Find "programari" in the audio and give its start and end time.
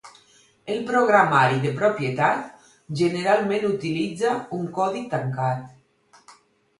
0.85-1.59